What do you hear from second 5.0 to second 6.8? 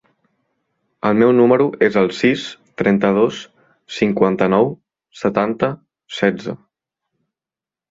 setanta, setze.